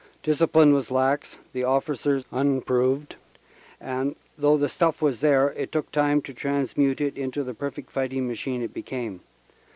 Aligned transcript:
Discipline 0.23 0.73
was 0.73 0.89
lax, 0.89 1.37
the 1.53 1.63
officers 1.63 2.25
unproved, 2.31 3.17
and 3.79 4.15
though 4.35 4.57
the 4.57 4.67
stuff 4.67 4.99
was 4.99 5.19
there, 5.21 5.49
it 5.53 5.71
took 5.71 5.91
time 5.91 6.23
to 6.23 6.33
transmute 6.33 6.99
it 6.99 7.19
into 7.19 7.43
the 7.43 7.53
perfect 7.53 7.91
fighting 7.91 8.27
machine 8.27 8.63
it 8.63 8.73
became. 8.73 9.21